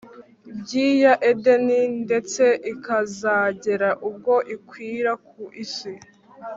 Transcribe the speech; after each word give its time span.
byi 0.59 0.85
ya 1.03 1.13
Edeni 1.29 1.81
ndetse 2.05 2.43
ikazagera 2.73 3.89
ubwo 4.07 4.33
ikwira 4.55 5.11
ku 5.27 5.41
isi 5.63 5.91